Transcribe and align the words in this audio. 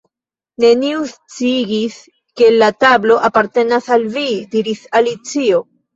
"Neniu 0.63 1.03
sciigis 1.11 1.97
ke 2.41 2.47
la 2.63 2.69
tablo 2.85 3.19
apartenas 3.29 3.91
al 3.97 4.09
vi" 4.17 4.29
diris 4.57 4.83
Alicio. 5.03 5.63